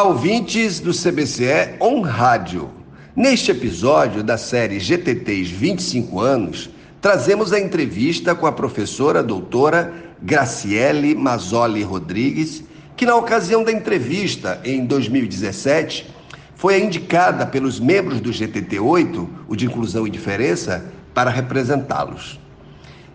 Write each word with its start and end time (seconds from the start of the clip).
Olá, 0.00 0.08
ouvintes 0.08 0.80
do 0.80 0.92
CBCE 0.92 1.76
On 1.78 2.00
Rádio. 2.00 2.70
Neste 3.14 3.50
episódio 3.50 4.22
da 4.22 4.38
série 4.38 4.80
GTTs 4.80 5.52
25 5.52 6.18
anos, 6.18 6.70
trazemos 7.02 7.52
a 7.52 7.60
entrevista 7.60 8.34
com 8.34 8.46
a 8.46 8.52
professora 8.52 9.22
doutora 9.22 9.92
Graciele 10.22 11.14
Mazzoli 11.14 11.82
Rodrigues, 11.82 12.64
que 12.96 13.04
na 13.04 13.14
ocasião 13.14 13.62
da 13.62 13.70
entrevista 13.70 14.58
em 14.64 14.86
2017 14.86 16.08
foi 16.56 16.82
indicada 16.82 17.44
pelos 17.44 17.78
membros 17.78 18.22
do 18.22 18.32
GTT 18.32 18.80
8, 18.80 19.28
o 19.48 19.54
de 19.54 19.66
Inclusão 19.66 20.06
e 20.06 20.10
Diferença, 20.10 20.82
para 21.12 21.28
representá-los. 21.28 22.40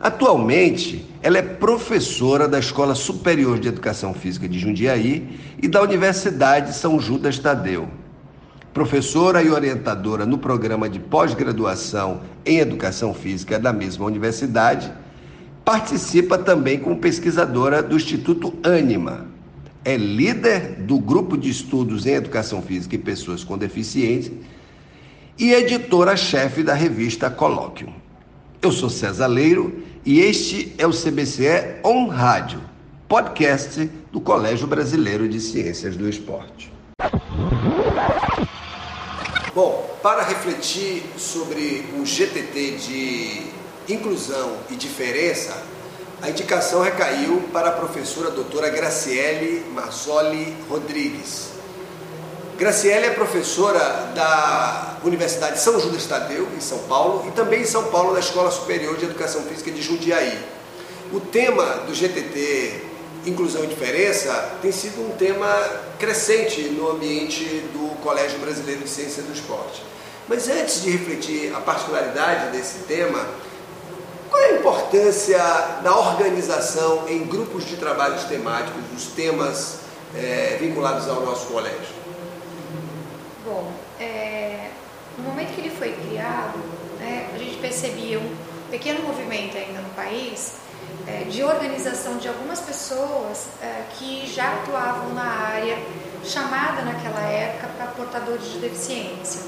Atualmente, 0.06 1.04
ela 1.20 1.40
é 1.40 1.42
professora 1.42 2.48
da 2.48 2.60
Escola 2.60 2.94
Superior 2.94 3.58
de 3.58 3.70
Educação 3.70 4.14
Física 4.14 4.48
de 4.48 4.60
Jundiaí 4.60 5.40
e 5.60 5.68
da 5.68 5.82
Universidade 5.82 6.76
São 6.76 7.00
Judas 7.00 7.40
Tadeu. 7.40 7.90
Professora 8.72 9.42
e 9.42 9.50
orientadora 9.50 10.24
no 10.24 10.38
programa 10.38 10.88
de 10.88 11.00
pós-graduação 11.00 12.22
em 12.46 12.60
Educação 12.60 13.16
Física 13.16 13.58
da 13.58 13.74
mesma 13.74 14.06
universidade, 14.06 14.94
participa 15.66 16.38
também 16.38 16.78
como 16.78 16.98
pesquisadora 16.98 17.82
do 17.82 17.96
Instituto 17.96 18.54
Anima. 18.62 19.26
É 19.84 19.98
líder 19.98 20.84
do 20.84 21.00
grupo 21.00 21.36
de 21.36 21.50
estudos 21.50 22.06
em 22.06 22.12
Educação 22.12 22.62
Física 22.62 22.94
e 22.94 23.00
Pessoas 23.00 23.44
com 23.44 23.58
Deficiência 23.58 24.32
e 25.36 25.52
editora-chefe 25.52 26.62
da 26.62 26.76
revista 26.76 27.28
Colóquio. 27.28 27.92
Eu 28.62 28.72
sou 28.72 28.90
César 28.90 29.28
Leiro 29.28 29.84
e 30.06 30.22
este 30.22 30.72
é 30.78 30.86
o 30.86 30.92
CBCE 30.92 31.80
On 31.84 32.08
Rádio, 32.08 32.62
podcast 33.10 33.90
do 34.12 34.22
Colégio 34.22 34.68
Brasileiro 34.68 35.28
de 35.28 35.42
Ciências 35.42 35.98
do 35.98 36.08
Esporte. 36.08 36.72
Bom, 39.56 39.98
para 40.04 40.22
refletir 40.22 41.02
sobre 41.18 41.86
o 41.98 42.06
GTT 42.06 42.78
de 42.78 43.42
inclusão 43.92 44.58
e 44.70 44.76
diferença, 44.76 45.64
a 46.22 46.30
indicação 46.30 46.84
recaiu 46.84 47.42
para 47.52 47.70
a 47.70 47.72
professora 47.72 48.30
doutora 48.30 48.70
Graciele 48.70 49.66
Mazzoli 49.74 50.56
Rodrigues, 50.70 51.50
Graciele 52.58 53.08
é 53.08 53.10
professora 53.10 54.12
da 54.16 54.98
Universidade 55.04 55.60
São 55.60 55.78
Judas 55.78 56.06
Tadeu, 56.06 56.48
em 56.56 56.62
São 56.62 56.80
Paulo, 56.80 57.28
e 57.28 57.32
também 57.32 57.64
em 57.64 57.66
São 57.66 57.84
Paulo, 57.86 58.14
da 58.14 58.22
Escola 58.22 58.50
Superior 58.50 58.96
de 58.96 59.04
Educação 59.04 59.42
Física 59.44 59.70
de 59.72 59.82
Jundiaí. 59.82 60.40
O 61.12 61.20
tema 61.20 61.66
do 61.86 61.94
GTT 61.94 62.82
Inclusão 63.26 63.66
e 63.66 63.68
Diferença 63.68 64.54
tem 64.62 64.72
sido 64.72 65.02
um 65.02 65.18
tema 65.18 65.54
crescente 66.00 66.62
no 66.70 66.92
ambiente 66.92 67.44
do 67.74 67.94
Colégio 68.02 68.40
Brasileiro 68.40 68.84
de 68.84 68.90
Ciência 68.90 69.22
do 69.22 69.34
Esporte. 69.34 69.84
Mas 70.26 70.48
antes 70.48 70.82
de 70.82 70.92
refletir 70.92 71.54
a 71.54 71.60
particularidade 71.60 72.56
desse 72.56 72.80
tema, 72.88 73.20
qual 74.30 74.42
é 74.42 74.52
a 74.52 74.54
importância 74.54 75.38
da 75.84 75.94
organização 75.94 77.04
em 77.10 77.26
grupos 77.26 77.66
de 77.66 77.76
trabalhos 77.76 78.24
temáticos 78.24 78.82
dos 78.94 79.08
temas 79.08 79.80
é, 80.16 80.58
vinculados 80.58 81.10
ao 81.10 81.20
nosso 81.26 81.48
colégio? 81.48 82.06
Bom, 83.46 83.72
é, 84.00 84.72
no 85.20 85.24
momento 85.24 85.54
que 85.54 85.62
ele 85.62 85.70
foi 85.70 85.92
criado, 85.92 86.58
né, 87.00 87.30
a 87.32 87.38
gente 87.38 87.58
percebia 87.58 88.18
um 88.18 88.36
pequeno 88.72 89.04
movimento 89.04 89.56
ainda 89.56 89.82
no 89.82 89.90
país 89.90 90.56
é, 91.06 91.26
de 91.26 91.44
organização 91.44 92.18
de 92.18 92.28
algumas 92.28 92.60
pessoas 92.62 93.50
é, 93.62 93.84
que 93.92 94.26
já 94.26 94.52
atuavam 94.52 95.14
na 95.14 95.30
área 95.30 95.78
chamada 96.24 96.82
naquela 96.82 97.22
época 97.22 97.68
para 97.78 97.86
portadores 97.92 98.52
de 98.52 98.58
deficiência. 98.58 99.42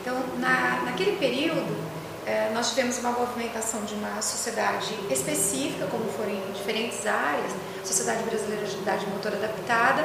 Então, 0.00 0.22
na, 0.38 0.82
naquele 0.84 1.16
período, 1.16 1.76
é, 2.24 2.52
nós 2.54 2.70
tivemos 2.70 2.96
uma 2.98 3.10
movimentação 3.10 3.82
de 3.82 3.94
uma 3.94 4.22
sociedade 4.22 4.94
específica, 5.10 5.88
como 5.88 6.04
foram 6.12 6.30
em 6.30 6.52
diferentes 6.52 7.04
áreas, 7.04 7.52
Sociedade 7.84 8.22
Brasileira 8.22 8.64
de 8.64 8.76
Idade 8.76 9.04
Motora 9.06 9.34
Adaptada, 9.34 10.04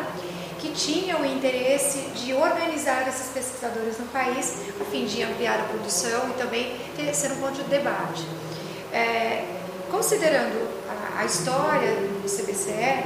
que 0.62 0.72
tinham 0.74 1.22
o 1.22 1.26
interesse 1.26 1.98
de 2.14 2.34
organizar 2.36 3.08
esses 3.08 3.30
pesquisadores 3.30 3.98
no 3.98 4.06
país, 4.08 4.58
a 4.80 4.86
fim 4.86 5.06
de 5.06 5.24
ampliar 5.24 5.60
a 5.60 5.64
produção 5.64 6.30
e 6.30 6.34
também 6.34 6.78
ter, 6.96 7.12
ser 7.16 7.32
um 7.32 7.38
ponto 7.38 7.56
de 7.56 7.64
debate. 7.64 8.24
É, 8.94 9.44
considerando 9.90 10.70
a, 10.88 11.22
a, 11.22 11.26
história 11.26 11.96
do 11.96 12.30
CBCE, 12.30 13.04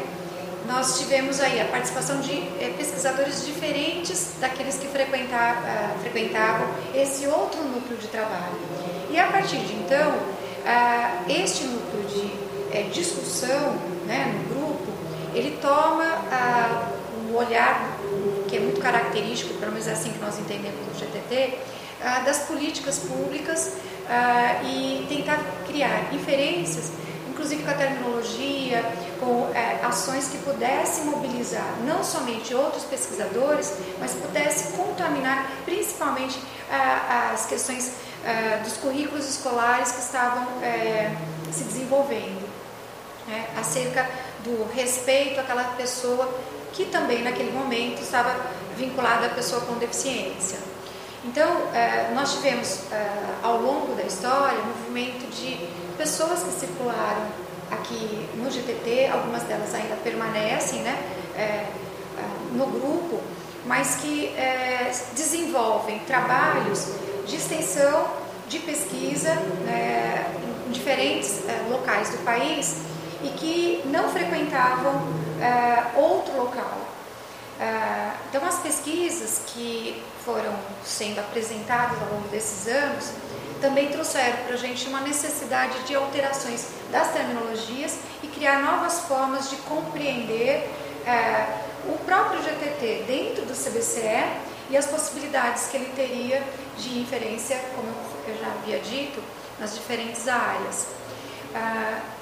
nós 0.67 0.99
tivemos 0.99 1.39
aí 1.39 1.61
a 1.61 1.65
participação 1.65 2.19
de 2.19 2.33
é, 2.33 2.73
pesquisadores 2.77 3.45
diferentes 3.45 4.33
daqueles 4.41 4.77
que 4.77 4.87
frequentavam, 4.87 5.63
uh, 5.63 5.99
frequentavam 6.01 6.67
esse 6.93 7.25
outro 7.27 7.63
núcleo 7.63 7.97
de 7.97 8.07
trabalho. 8.07 8.59
E 9.11 9.17
a 9.17 9.27
partir 9.27 9.59
de 9.59 9.75
então, 9.75 10.11
uh, 10.11 11.31
este 11.31 11.63
núcleo 11.65 12.03
de 12.03 12.77
é, 12.77 12.81
discussão 12.91 13.77
né, 14.05 14.33
no 14.33 14.55
grupo, 14.55 14.91
ele 15.33 15.57
toma 15.61 16.03
olhar 17.35 17.97
que 18.47 18.57
é 18.57 18.59
muito 18.59 18.79
característico, 18.79 19.53
pelo 19.55 19.71
menos 19.71 19.87
é 19.87 19.91
assim 19.91 20.11
que 20.11 20.19
nós 20.19 20.39
entendemos 20.39 20.79
no 20.87 20.93
GTT, 20.93 21.57
ah, 22.01 22.19
das 22.19 22.39
políticas 22.39 22.99
públicas 22.99 23.73
ah, 24.07 24.61
e 24.63 25.05
tentar 25.09 25.39
criar 25.67 26.13
inferências, 26.13 26.91
inclusive 27.29 27.63
com 27.63 27.71
a 27.71 27.73
terminologia, 27.73 28.83
com 29.19 29.49
eh, 29.53 29.79
ações 29.83 30.29
que 30.29 30.37
pudessem 30.37 31.05
mobilizar 31.05 31.67
não 31.85 32.03
somente 32.03 32.53
outros 32.53 32.83
pesquisadores, 32.83 33.73
mas 33.99 34.13
pudesse 34.13 34.73
contaminar 34.73 35.51
principalmente 35.65 36.39
ah, 36.71 37.31
as 37.33 37.45
questões 37.45 37.93
dos 38.63 38.77
currículos 38.77 39.29
escolares 39.29 39.91
que 39.91 39.99
estavam 39.99 40.47
eh, 40.63 41.11
se 41.51 41.63
desenvolvendo, 41.63 42.49
né, 43.27 43.47
acerca 43.59 44.09
do 44.43 44.67
respeito 44.73 45.39
àquela 45.39 45.63
pessoa 45.75 46.33
que 46.75 46.85
também 46.85 47.23
naquele 47.23 47.51
momento 47.51 48.01
estava 48.01 48.35
vinculada 48.77 49.27
à 49.27 49.29
pessoa 49.29 49.61
com 49.61 49.75
deficiência. 49.75 50.59
Então, 51.23 51.49
eh, 51.73 52.11
nós 52.13 52.33
tivemos 52.33 52.81
eh, 52.91 53.07
ao 53.41 53.59
longo 53.59 53.95
da 53.95 54.03
história 54.03 54.59
um 54.59 54.67
movimento 54.67 55.25
de 55.31 55.67
pessoas 55.97 56.43
que 56.43 56.51
circularam 56.51 57.25
aqui 57.71 58.29
no 58.35 58.51
GTT, 58.51 59.09
algumas 59.11 59.41
delas 59.43 59.73
ainda 59.73 59.95
permanecem 60.03 60.81
né, 60.81 60.95
eh, 61.35 61.65
no 62.51 62.67
grupo, 62.67 63.21
mas 63.65 63.95
que 63.95 64.31
desenvolvem 65.15 65.97
trabalhos 65.99 66.91
de 67.25 67.35
extensão, 67.35 68.07
de 68.47 68.59
pesquisa 68.59 69.33
né, 69.65 70.31
em 70.67 70.71
diferentes 70.71 71.41
locais 71.67 72.09
do 72.09 72.19
país 72.19 72.75
e 73.23 73.29
que 73.29 73.81
não 73.85 74.09
frequentavam 74.09 75.24
uh, 75.35 75.99
outro 75.99 76.35
local. 76.37 76.95
Uh, 77.59 78.17
então, 78.29 78.45
as 78.45 78.59
pesquisas 78.59 79.41
que 79.47 80.03
foram 80.25 80.53
sendo 80.83 81.19
apresentadas 81.19 82.01
ao 82.01 82.09
longo 82.15 82.27
desses 82.27 82.67
anos 82.67 83.11
também 83.61 83.89
trouxeram 83.89 84.37
para 84.45 84.55
a 84.55 84.57
gente 84.57 84.87
uma 84.87 84.99
necessidade 85.01 85.79
de 85.83 85.95
alterações 85.95 86.67
das 86.91 87.13
terminologias 87.13 87.97
e 88.21 88.27
criar 88.27 88.61
novas 88.61 89.01
formas 89.01 89.49
de 89.49 89.55
compreender 89.57 90.69
uh, 91.07 91.93
o 91.93 91.97
próprio 91.99 92.41
GTT 92.41 93.05
dentro 93.07 93.45
do 93.45 93.53
CBCE 93.53 94.25
e 94.69 94.75
as 94.75 94.87
possibilidades 94.87 95.67
que 95.67 95.77
ele 95.77 95.91
teria 95.95 96.43
de 96.77 96.99
inferência, 96.99 97.57
como 97.75 97.87
eu 98.27 98.37
já 98.37 98.47
havia 98.47 98.79
dito, 98.79 99.23
nas 99.59 99.75
diferentes 99.75 100.27
áreas. 100.27 100.87
Uh, 101.53 102.14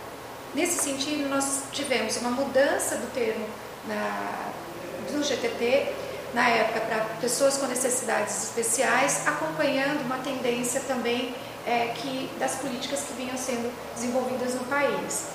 Nesse 0.54 0.84
sentido, 0.84 1.30
nós 1.30 1.64
tivemos 1.72 2.16
uma 2.18 2.30
mudança 2.30 2.98
do 2.98 3.12
termo 3.14 3.46
na, 3.88 4.52
do 5.12 5.24
GTT, 5.24 5.92
na 6.34 6.48
época, 6.48 6.82
para 6.82 7.06
pessoas 7.20 7.58
com 7.58 7.66
necessidades 7.66 8.44
especiais, 8.44 9.28
acompanhando 9.28 10.02
uma 10.02 10.18
tendência 10.18 10.82
também 10.82 11.34
é, 11.66 11.94
que, 11.96 12.30
das 12.40 12.56
políticas 12.56 13.02
que 13.02 13.14
vinham 13.14 13.38
sendo 13.38 13.72
desenvolvidas 13.96 14.54
no 14.54 14.64
país. 14.66 15.26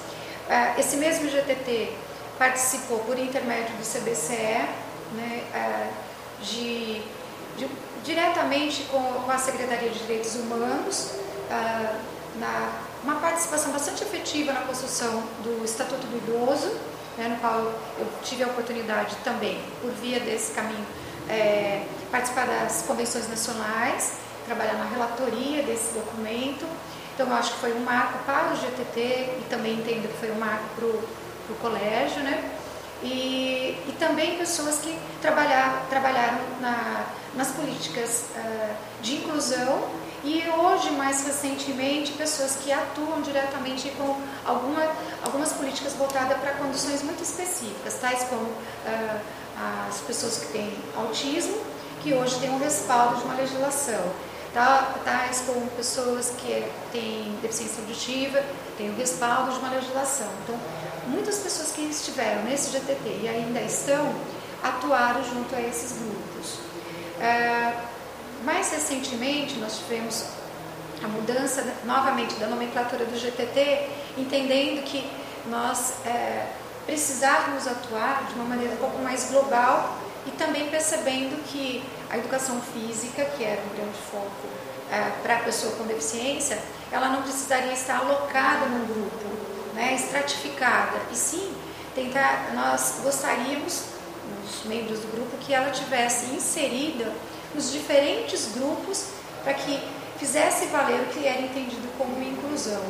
É, 0.49 0.79
esse 0.79 0.97
mesmo 0.97 1.29
GTT 1.29 1.93
participou, 2.39 3.01
por 3.01 3.19
intermédio 3.19 3.75
do 3.77 3.83
CBCE, 3.83 4.69
né, 5.15 5.43
é, 5.53 5.89
de, 6.43 7.03
de, 7.57 7.69
diretamente 8.05 8.85
com, 8.85 9.31
a 9.31 9.39
Secretaria 9.39 9.91
de 9.91 9.99
Direitos 9.99 10.37
Humanos, 10.37 11.11
é, 11.51 11.97
na 12.39 12.88
uma 13.03 13.17
participação 13.17 13.73
bastante 13.73 14.03
efetiva 14.03 14.53
na 14.53 14.63
construção 14.63 15.23
do 15.43 15.65
Estatuto 15.65 16.07
do 16.07 16.17
Idoso, 16.17 16.71
né, 17.17 17.29
no 17.29 17.37
qual 17.37 17.59
eu 17.99 18.07
tive 18.23 18.45
a 18.45 18.47
oportunidade 18.47 19.17
também, 19.25 19.61
por 19.81 19.91
via 19.93 20.21
desse 20.21 20.53
caminho, 20.53 20.87
é, 21.29 21.85
participar 22.11 22.47
das 22.47 22.83
convenções 22.83 23.29
nacionais, 23.29 24.15
trabalhar 24.47 24.75
na 24.75 24.85
relatoria 24.85 25.63
desse 25.63 25.93
documento. 25.95 26.67
Então, 27.15 27.27
eu 27.29 27.35
acho 27.35 27.53
que 27.55 27.59
foi 27.59 27.73
um 27.75 27.81
marco 27.81 28.19
para 28.25 28.53
o 28.53 28.57
GTT 28.57 29.01
e 29.01 29.47
também 29.51 29.75
entendo 29.75 30.09
que 30.09 30.19
foi 30.19 30.31
um 30.31 30.39
marco 30.39 30.65
para 30.77 30.87
o 30.87 31.59
colégio, 31.61 32.23
né? 32.23 32.59
e, 33.03 33.77
e 33.87 33.95
também 33.99 34.37
pessoas 34.37 34.79
que 34.79 34.97
trabalhar, 35.21 35.87
trabalharam 35.89 36.39
na, 36.61 37.07
nas 37.35 37.49
políticas 37.53 38.27
uh, 38.35 38.75
de 39.03 39.17
inclusão 39.17 39.89
e 40.25 40.43
hoje, 40.49 40.91
mais 40.91 41.25
recentemente, 41.25 42.13
pessoas 42.13 42.57
que 42.57 42.73
atuam 42.73 43.23
diretamente 43.23 43.91
com 43.91 44.21
alguma, 44.45 44.83
algumas 45.25 45.53
políticas 45.53 45.93
voltadas 45.93 46.39
para 46.39 46.53
condições 46.53 47.03
muito 47.03 47.23
específicas, 47.23 47.95
tais 48.01 48.25
como 48.25 48.43
uh, 48.43 49.21
as 49.89 50.01
pessoas 50.01 50.39
que 50.39 50.47
têm 50.47 50.73
autismo, 50.97 51.59
que 52.03 52.15
hoje 52.15 52.39
têm 52.41 52.51
um 52.51 52.59
respaldo 52.59 53.17
de 53.17 53.25
uma 53.25 53.35
legislação, 53.35 54.13
tá, 54.53 54.95
tais 55.05 55.43
como 55.47 55.67
pessoas 55.71 56.33
que 56.37 56.65
têm 56.91 57.39
deficiência 57.41 57.81
auditiva, 57.83 58.43
têm 58.77 58.91
o 58.91 58.97
respaldo 58.97 59.53
de 59.53 59.59
uma 59.59 59.71
legislação. 59.71 60.29
Então, 60.43 60.59
muitas 61.07 61.39
pessoas 61.39 61.71
que 61.71 61.83
estiveram 61.83 62.43
nesse 62.43 62.71
GTT 62.73 63.21
e 63.23 63.29
ainda 63.29 63.61
estão, 63.61 64.13
atuaram 64.63 65.23
junto 65.23 65.55
a 65.55 65.61
esses 65.61 65.99
grupos. 65.99 66.55
Uh, 67.19 67.98
mais 68.45 68.71
recentemente, 68.71 69.59
nós 69.59 69.79
tivemos 69.79 70.27
a 71.03 71.09
mudança 71.09 71.65
novamente 71.85 72.35
da 72.35 72.47
nomenclatura 72.47 73.05
do 73.05 73.17
GTT, 73.19 73.89
entendendo 74.17 74.85
que 74.85 75.09
nós 75.47 75.95
é, 76.05 76.47
precisávamos 76.87 77.67
atuar 77.67 78.27
de 78.29 78.35
uma 78.35 78.45
maneira 78.45 78.75
um 78.75 78.79
pouco 78.79 78.99
mais 78.99 79.31
global 79.31 79.99
e 80.27 80.31
também 80.33 80.69
percebendo 80.69 81.43
que 81.45 81.83
a 82.11 82.19
educação 82.19 82.61
física, 82.61 83.25
que 83.37 83.45
era 83.45 83.61
um 83.61 83.77
grande 83.77 83.99
foco 84.11 84.49
é, 84.91 85.11
para 85.23 85.37
a 85.37 85.41
pessoa 85.41 85.75
com 85.77 85.85
deficiência, 85.85 86.59
ela 86.91 87.09
não 87.09 87.23
precisaria 87.23 87.73
estar 87.73 87.99
alocada 87.99 88.67
num 88.67 88.87
grupo, 88.87 89.29
né, 89.75 89.95
estratificada, 89.95 90.99
e 91.13 91.17
sim 91.17 91.55
tentar, 91.95 92.53
nós 92.55 93.01
gostaríamos, 93.03 93.85
os 94.45 94.65
membros 94.65 95.01
do 95.01 95.13
grupo, 95.13 95.37
que 95.39 95.53
ela 95.53 95.71
tivesse 95.71 96.27
inserida 96.35 97.13
nos 97.55 97.73
diferentes 97.73 98.53
grupos 98.55 99.07
para 99.43 99.55
que 99.55 99.81
fizesse 100.19 100.67
valer 100.67 101.01
o 101.03 101.07
que 101.07 101.27
era 101.27 101.41
entendido 101.41 101.89
como 101.97 102.23
inclusão. 102.23 102.83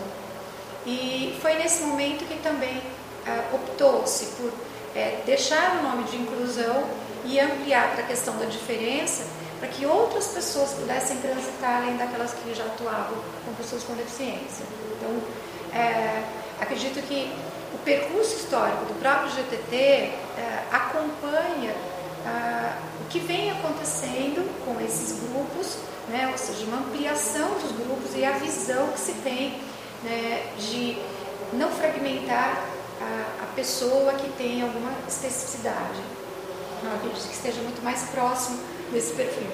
E 0.86 1.38
foi 1.42 1.54
nesse 1.54 1.82
momento 1.82 2.26
que 2.26 2.38
também 2.42 2.82
ah, 3.26 3.44
optou-se 3.52 4.26
por 4.36 4.52
é, 4.94 5.20
deixar 5.26 5.78
o 5.78 5.82
nome 5.82 6.04
de 6.04 6.16
inclusão 6.16 6.84
e 7.24 7.38
ampliar 7.38 7.92
para 7.92 8.04
a 8.04 8.06
questão 8.06 8.36
da 8.38 8.46
diferença, 8.46 9.24
para 9.58 9.68
que 9.68 9.84
outras 9.84 10.28
pessoas 10.28 10.70
pudessem 10.72 11.18
transitar 11.18 11.82
além 11.82 11.96
daquelas 11.96 12.32
que 12.32 12.54
já 12.54 12.64
atuavam 12.64 13.16
com 13.44 13.54
pessoas 13.54 13.82
com 13.84 13.94
deficiência. 13.94 14.64
Então, 14.96 15.78
é, 15.78 16.22
acredito 16.60 17.02
que 17.06 17.30
o 17.74 17.78
percurso 17.78 18.36
histórico 18.36 18.86
do 18.86 18.98
próprio 19.00 19.30
GTT 19.30 19.76
é, 19.76 20.14
acompanha 20.72 21.74
ah, 22.26 22.76
o 23.00 23.08
que 23.08 23.18
vem 23.20 23.50
acontecendo 23.50 24.48
com 24.64 24.80
esses 24.84 25.18
grupos, 25.20 25.78
né, 26.08 26.28
ou 26.30 26.38
seja, 26.38 26.64
uma 26.64 26.78
ampliação 26.78 27.48
dos 27.54 27.72
grupos 27.72 28.14
e 28.16 28.24
a 28.24 28.32
visão 28.32 28.88
que 28.88 29.00
se 29.00 29.12
tem 29.24 29.60
né, 30.02 30.44
de 30.58 30.98
não 31.52 31.70
fragmentar 31.70 32.64
a, 33.00 33.44
a, 33.44 33.46
pessoa 33.54 34.12
que 34.14 34.28
tem 34.32 34.62
alguma 34.62 34.92
especificidade. 35.06 36.00
Eu 36.82 36.94
acredito 36.94 37.28
que 37.28 37.34
esteja 37.34 37.60
muito 37.62 37.82
mais 37.82 38.02
próximo 38.10 38.58
desse 38.92 39.12
perfil. 39.14 39.50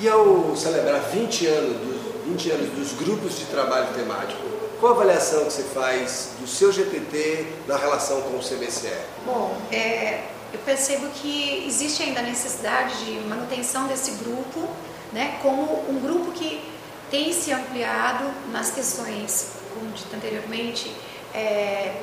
E 0.00 0.08
ao 0.08 0.54
celebrar 0.56 1.00
20 1.00 1.46
anos, 1.46 1.76
dos, 1.78 2.24
20 2.26 2.50
anos 2.50 2.70
dos 2.70 2.92
grupos 2.92 3.38
de 3.38 3.44
trabalho 3.46 3.88
temático, 3.94 4.42
qual 4.80 4.92
a 4.92 4.96
avaliação 4.96 5.44
que 5.44 5.52
você 5.52 5.62
faz 5.62 6.30
do 6.40 6.46
seu 6.46 6.72
GTT 6.72 7.46
na 7.66 7.76
relação 7.76 8.22
com 8.22 8.36
o 8.36 8.40
CBCE? 8.40 8.92
Bom, 9.26 9.56
é, 9.72 10.22
eu 10.52 10.58
percebo 10.60 11.08
que 11.08 11.64
existe 11.66 12.02
ainda 12.02 12.20
a 12.20 12.22
necessidade 12.22 13.04
de 13.04 13.20
manutenção 13.26 13.86
desse 13.86 14.12
grupo, 14.22 14.68
né, 15.12 15.38
como 15.42 15.62
um 15.88 16.00
grupo 16.00 16.32
que 16.32 16.62
tem 17.10 17.32
se 17.32 17.52
ampliado 17.52 18.24
nas 18.52 18.70
questões, 18.70 19.52
como 19.74 19.90
dito 19.92 20.14
anteriormente, 20.14 20.94
é, 21.34 22.02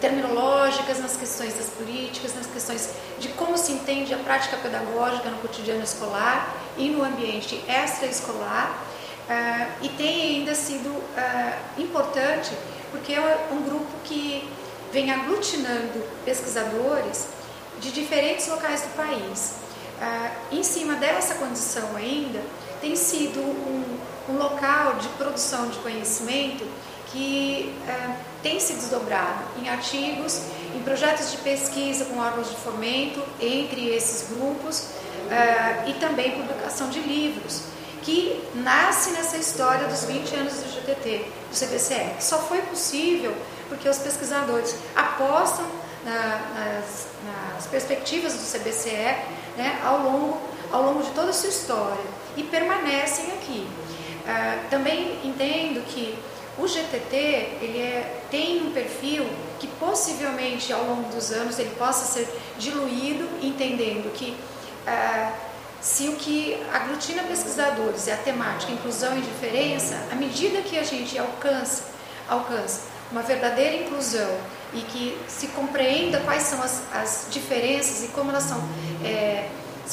terminológicas, 0.00 0.98
nas 0.98 1.16
questões 1.16 1.54
das 1.54 1.66
políticas, 1.66 2.34
nas 2.34 2.46
questões 2.46 2.90
de 3.20 3.28
como 3.28 3.56
se 3.56 3.72
entende 3.72 4.12
a 4.12 4.18
prática 4.18 4.56
pedagógica 4.56 5.30
no 5.30 5.38
cotidiano 5.38 5.82
escolar 5.82 6.56
e 6.76 6.88
no 6.90 7.04
ambiente 7.04 7.62
extraescolar. 7.68 8.84
Uh, 9.22 9.84
e 9.84 9.88
tem 9.90 10.38
ainda 10.38 10.52
sido 10.52 10.88
uh, 10.88 11.80
importante 11.80 12.50
porque 12.90 13.14
é 13.14 13.46
um 13.52 13.62
grupo 13.62 13.86
que 14.02 14.50
vem 14.92 15.12
aglutinando 15.12 16.04
pesquisadores 16.24 17.28
de 17.80 17.90
diferentes 17.90 18.48
locais 18.48 18.82
do 18.82 18.96
país. 18.96 19.54
Ah, 20.00 20.30
em 20.50 20.62
cima 20.62 20.94
dessa 20.94 21.34
condição 21.34 21.96
ainda, 21.96 22.40
tem 22.80 22.96
sido 22.96 23.40
um, 23.40 23.98
um 24.28 24.36
local 24.36 24.94
de 24.94 25.08
produção 25.10 25.68
de 25.68 25.78
conhecimento 25.78 26.66
que 27.12 27.72
ah, 27.88 28.16
tem 28.42 28.58
se 28.58 28.72
desdobrado 28.74 29.44
em 29.62 29.68
artigos, 29.68 30.42
em 30.74 30.82
projetos 30.82 31.30
de 31.30 31.36
pesquisa 31.38 32.06
com 32.06 32.18
órgãos 32.18 32.50
de 32.50 32.56
fomento 32.56 33.22
entre 33.40 33.88
esses 33.88 34.28
grupos 34.30 34.88
ah, 35.30 35.84
e 35.86 35.94
também 35.94 36.32
publicação 36.32 36.88
de 36.88 36.98
livros, 37.00 37.62
que 38.02 38.42
nasce 38.54 39.10
nessa 39.12 39.36
história 39.36 39.86
dos 39.86 40.04
20 40.04 40.34
anos 40.34 40.54
do 40.54 40.72
GTT, 40.72 41.24
do 41.50 41.56
CBCE, 41.56 42.20
só 42.20 42.38
foi 42.38 42.60
possível 42.62 43.32
porque 43.68 43.88
os 43.88 43.98
pesquisadores 43.98 44.74
apostam 44.96 45.64
na, 46.04 46.38
nas, 46.54 47.06
nas, 47.24 47.66
perspectivas 47.66 48.34
do 48.34 48.40
CBCE 48.40 49.16
né, 49.56 49.80
ao, 49.84 50.02
longo, 50.02 50.40
ao 50.70 50.82
longo 50.82 51.02
de 51.02 51.10
toda 51.10 51.30
a 51.30 51.32
sua 51.32 51.48
história 51.48 52.04
e 52.36 52.42
permanecem 52.42 53.32
aqui. 53.32 53.66
Uh, 54.22 54.70
também 54.70 55.18
entendo 55.24 55.84
que 55.86 56.16
o 56.58 56.66
GTT 56.66 57.16
ele 57.16 57.78
é, 57.78 58.22
tem 58.30 58.62
um 58.62 58.72
perfil 58.72 59.26
que 59.58 59.66
possivelmente 59.66 60.72
ao 60.72 60.84
longo 60.84 61.08
dos 61.12 61.32
anos 61.32 61.58
ele 61.58 61.74
possa 61.76 62.04
ser 62.04 62.28
diluído, 62.58 63.28
entendendo 63.42 64.12
que 64.12 64.36
uh, 64.86 65.32
se 65.80 66.08
o 66.08 66.16
que 66.16 66.62
aglutina 66.72 67.24
pesquisadores 67.24 68.06
é 68.06 68.12
a 68.12 68.16
temática 68.16 68.70
inclusão 68.70 69.18
e 69.18 69.20
diferença, 69.20 69.96
à 70.12 70.14
medida 70.14 70.62
que 70.62 70.78
a 70.78 70.84
gente 70.84 71.18
alcança, 71.18 71.84
alcança 72.28 72.91
uma 73.12 73.22
verdadeira 73.22 73.76
inclusão 73.76 74.30
e 74.72 74.80
que 74.80 75.18
se 75.28 75.48
compreenda 75.48 76.18
quais 76.20 76.42
são 76.44 76.60
as, 76.62 76.82
as 76.92 77.26
diferenças 77.30 78.04
e 78.04 78.08
como 78.08 78.30
elas 78.30 78.44
são 78.44 78.58
é, 79.04 79.48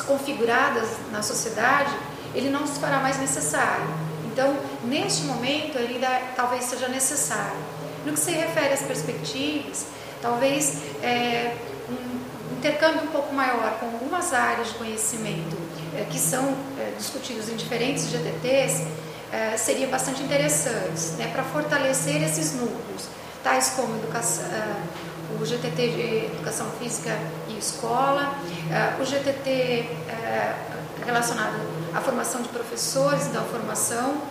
configuradas 0.07 0.87
na 1.11 1.21
sociedade, 1.21 1.93
ele 2.33 2.49
não 2.49 2.65
se 2.65 2.79
fará 2.79 2.99
mais 2.99 3.19
necessário. 3.19 3.87
Então, 4.31 4.55
neste 4.85 5.23
momento, 5.23 5.77
ele 5.77 5.95
ainda 5.95 6.21
talvez 6.35 6.63
seja 6.63 6.87
necessário. 6.87 7.57
No 8.05 8.13
que 8.13 8.19
se 8.19 8.31
refere 8.31 8.73
às 8.73 8.81
perspectivas, 8.81 9.87
talvez 10.21 10.81
é, 11.03 11.55
um 11.89 12.57
intercâmbio 12.57 13.03
um 13.03 13.07
pouco 13.07 13.33
maior 13.35 13.77
com 13.79 13.87
algumas 13.87 14.33
áreas 14.33 14.69
de 14.69 14.73
conhecimento 14.75 15.57
é, 15.97 16.05
que 16.05 16.17
são 16.17 16.55
é, 16.79 16.93
discutidas 16.97 17.49
em 17.49 17.55
diferentes 17.57 18.09
GTTs 18.09 18.83
é, 19.31 19.57
seriam 19.57 19.89
bastante 19.89 20.23
interessantes 20.23 21.11
né, 21.17 21.29
para 21.31 21.43
fortalecer 21.43 22.21
esses 22.23 22.53
núcleos 22.53 23.07
tais 23.43 23.69
como 23.75 23.95
educação, 23.95 24.43
uh, 24.45 25.41
o 25.41 25.45
GTT 25.45 25.75
de 25.75 26.25
Educação 26.25 26.69
Física 26.71 27.17
e 27.47 27.57
Escola, 27.57 28.33
uh, 28.33 29.01
o 29.01 29.05
GTT 29.05 29.89
relacionado 31.05 31.55
à 31.93 32.01
formação 32.01 32.41
de 32.41 32.49
professores, 32.49 33.27
da 33.27 33.41
formação, 33.41 34.21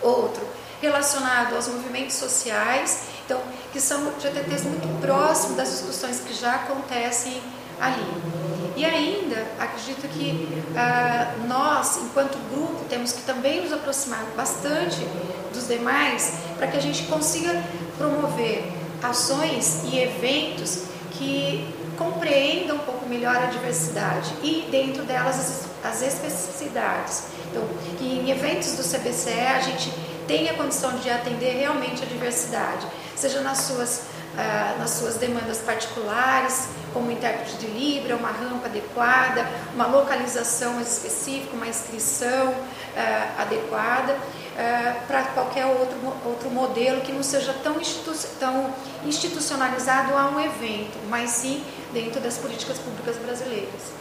outro 0.00 0.48
relacionado 0.80 1.54
aos 1.54 1.68
movimentos 1.68 2.16
sociais, 2.16 3.02
então, 3.24 3.40
que 3.72 3.80
são 3.80 4.12
GTTs 4.18 4.64
muito 4.64 5.00
próximos 5.00 5.56
das 5.56 5.70
discussões 5.70 6.20
que 6.20 6.34
já 6.34 6.54
acontecem 6.54 7.40
ali. 7.80 8.40
E 8.76 8.84
ainda, 8.84 9.46
acredito 9.58 10.08
que 10.08 10.48
uh, 10.70 11.46
nós, 11.46 11.98
enquanto 11.98 12.38
grupo, 12.50 12.84
temos 12.88 13.12
que 13.12 13.22
também 13.22 13.62
nos 13.62 13.72
aproximar 13.72 14.24
bastante 14.36 15.06
dos 15.52 15.66
demais 15.66 16.38
para 16.56 16.66
que 16.66 16.76
a 16.76 16.80
gente 16.80 17.02
consiga 17.04 17.62
promover 17.98 18.72
ações 19.02 19.82
e 19.84 19.98
eventos 19.98 20.84
que 21.12 21.68
compreendam 21.98 22.76
um 22.76 22.80
pouco 22.80 23.06
melhor 23.06 23.36
a 23.36 23.46
diversidade 23.46 24.32
e 24.42 24.66
dentro 24.70 25.02
delas 25.02 25.38
as, 25.84 25.92
as 25.92 26.02
especificidades. 26.02 27.24
Então, 27.50 27.62
que 27.98 28.04
em 28.04 28.30
eventos 28.30 28.72
do 28.72 28.82
CBCE 28.82 29.38
a 29.38 29.60
gente 29.60 29.92
tenha 30.26 30.54
condição 30.54 30.96
de 30.98 31.10
atender 31.10 31.58
realmente 31.58 32.02
a 32.02 32.06
diversidade, 32.06 32.86
seja 33.16 33.40
nas 33.40 33.58
suas 33.58 34.02
ah, 34.36 34.76
nas 34.78 34.90
suas 34.90 35.16
demandas 35.16 35.58
particulares, 35.58 36.68
como 36.92 37.10
intérprete 37.10 37.56
de 37.56 37.66
Libra, 37.66 38.16
uma 38.16 38.30
rampa 38.30 38.66
adequada, 38.66 39.46
uma 39.74 39.86
localização 39.86 40.74
mais 40.74 40.92
específica, 40.92 41.54
uma 41.54 41.66
inscrição 41.66 42.54
ah, 42.96 43.42
adequada, 43.42 44.16
ah, 44.56 44.96
para 45.06 45.22
qualquer 45.24 45.66
outro, 45.66 45.96
outro 46.24 46.50
modelo 46.50 47.00
que 47.00 47.12
não 47.12 47.22
seja 47.22 47.54
tão, 47.62 47.80
institu 47.80 48.12
tão 48.38 48.72
institucionalizado 49.04 50.16
a 50.16 50.26
um 50.30 50.40
evento, 50.40 50.98
mas 51.08 51.30
sim 51.30 51.64
dentro 51.92 52.20
das 52.20 52.38
políticas 52.38 52.78
públicas 52.78 53.16
brasileiras. 53.16 54.00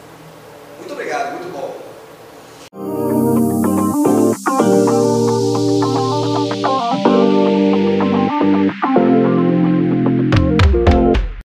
Muito 0.79 0.93
obrigado, 0.93 1.33
muito 1.33 1.51
bom. 1.51 1.88